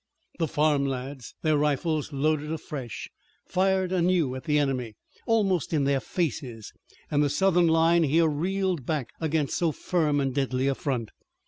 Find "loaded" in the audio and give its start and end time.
2.11-2.51